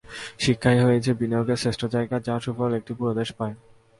[0.39, 3.55] শিক্ষা হচ্ছে বিনিয়োগের শ্রেষ্ঠ জায়গা, যার সুফল একটি পুরো দেশ পায়।